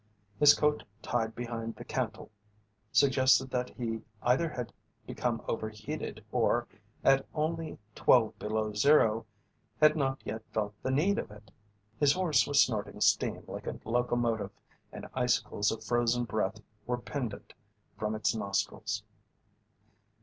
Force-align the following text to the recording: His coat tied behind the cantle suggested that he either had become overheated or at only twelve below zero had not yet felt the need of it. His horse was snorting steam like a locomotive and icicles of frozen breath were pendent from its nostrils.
His 0.39 0.55
coat 0.55 0.83
tied 1.03 1.35
behind 1.35 1.75
the 1.75 1.85
cantle 1.85 2.31
suggested 2.91 3.51
that 3.51 3.69
he 3.69 4.01
either 4.23 4.49
had 4.49 4.73
become 5.05 5.43
overheated 5.47 6.25
or 6.31 6.65
at 7.03 7.27
only 7.35 7.77
twelve 7.93 8.39
below 8.39 8.73
zero 8.73 9.27
had 9.79 9.95
not 9.95 10.19
yet 10.25 10.41
felt 10.53 10.73
the 10.81 10.89
need 10.89 11.19
of 11.19 11.29
it. 11.29 11.51
His 11.99 12.13
horse 12.13 12.47
was 12.47 12.59
snorting 12.63 12.99
steam 12.99 13.43
like 13.45 13.67
a 13.67 13.77
locomotive 13.85 14.49
and 14.91 15.07
icicles 15.13 15.69
of 15.71 15.83
frozen 15.83 16.23
breath 16.23 16.59
were 16.87 16.97
pendent 16.97 17.53
from 17.95 18.15
its 18.15 18.33
nostrils. 18.33 19.03